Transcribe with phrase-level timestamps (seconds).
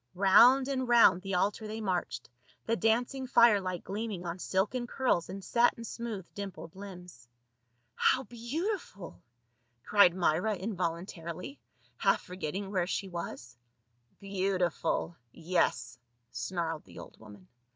[0.15, 2.27] Round and round the altar they marched,
[2.65, 7.27] the dancing fire light gleaming on silken curls and satin smooth dimpled limbs.
[7.27, 8.37] IN THE TEMPLE OF BAAL.
[8.37, 9.23] 93" How beautiful!"
[9.85, 11.59] cried Myra involuntarily,
[11.97, 13.59] half for getting where she was."
[14.19, 15.99] Beautiful— yes,"
[16.31, 17.47] snarled the old woman.